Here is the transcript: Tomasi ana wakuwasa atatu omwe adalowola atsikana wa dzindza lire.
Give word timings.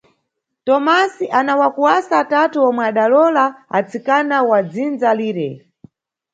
Tomasi 0.65 1.25
ana 1.39 1.53
wakuwasa 1.61 2.13
atatu 2.23 2.57
omwe 2.67 2.83
adalowola 2.89 3.45
atsikana 3.77 4.37
wa 4.49 4.59
dzindza 4.69 5.09
lire. 5.19 5.49